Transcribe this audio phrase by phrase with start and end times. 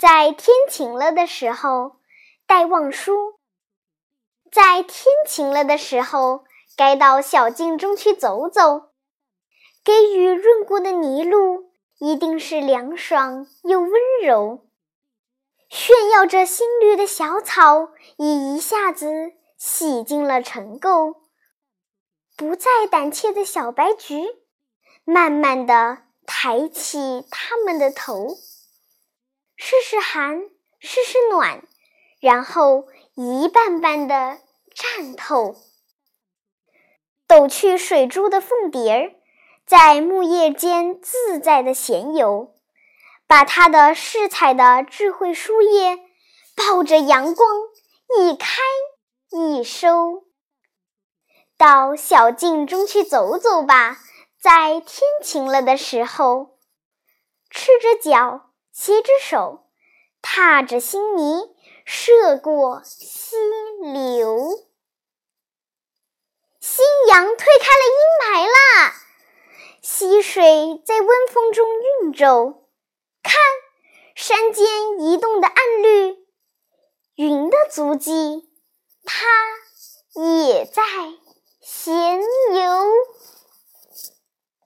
[0.00, 1.96] 在天晴了的时候，
[2.46, 3.34] 戴望舒。
[4.50, 8.92] 在天晴了的时候，该到小径中去走走。
[9.84, 13.92] 给雨润过的泥路，一定是凉爽又温
[14.24, 14.66] 柔。
[15.68, 21.16] 炫耀着新绿的小草，已一下子洗净了尘垢。
[22.38, 24.24] 不再胆怯的小白菊，
[25.04, 28.38] 慢慢地抬起它们的头。
[29.62, 30.40] 试试寒，
[30.78, 31.62] 试试暖，
[32.18, 34.38] 然后一瓣瓣的
[34.74, 35.54] 绽透。
[37.26, 39.12] 抖去水珠的凤蝶儿，
[39.66, 42.54] 在木叶间自在的闲游，
[43.26, 45.98] 把它的饰彩的智慧书页，
[46.56, 47.48] 抱着阳光
[48.18, 48.56] 一开
[49.30, 50.24] 一收。
[51.58, 53.98] 到小径中去走走吧，
[54.40, 56.58] 在天晴了的时候，
[57.50, 58.46] 赤着脚。
[58.72, 59.66] 携着手，
[60.22, 63.36] 踏着新泥，涉过溪
[63.92, 64.68] 流。
[66.60, 68.94] 夕阳推开了阴霾啦，
[69.82, 71.68] 溪水在温风中
[72.02, 72.68] 晕皱。
[73.22, 73.34] 看，
[74.14, 76.16] 山间移动的暗绿，
[77.16, 78.48] 云的足迹，
[79.04, 79.26] 它
[80.14, 80.82] 也在
[81.60, 81.99] 闲游。